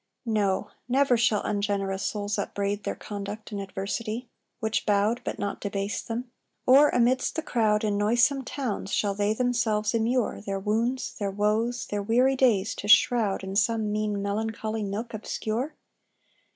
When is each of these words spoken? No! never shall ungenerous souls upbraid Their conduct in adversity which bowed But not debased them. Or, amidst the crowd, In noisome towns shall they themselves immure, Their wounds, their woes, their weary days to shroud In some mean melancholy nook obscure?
No! 0.25 0.71
never 0.89 1.15
shall 1.15 1.43
ungenerous 1.43 2.01
souls 2.01 2.39
upbraid 2.39 2.85
Their 2.85 2.95
conduct 2.95 3.51
in 3.51 3.59
adversity 3.59 4.27
which 4.59 4.83
bowed 4.87 5.21
But 5.23 5.37
not 5.37 5.61
debased 5.61 6.07
them. 6.07 6.31
Or, 6.65 6.89
amidst 6.89 7.35
the 7.35 7.43
crowd, 7.43 7.83
In 7.83 7.99
noisome 7.99 8.43
towns 8.43 8.91
shall 8.91 9.13
they 9.13 9.35
themselves 9.35 9.93
immure, 9.93 10.41
Their 10.41 10.59
wounds, 10.59 11.13
their 11.19 11.29
woes, 11.29 11.85
their 11.85 12.01
weary 12.01 12.35
days 12.35 12.73
to 12.77 12.87
shroud 12.87 13.43
In 13.43 13.55
some 13.55 13.91
mean 13.91 14.23
melancholy 14.23 14.81
nook 14.81 15.13
obscure? 15.13 15.75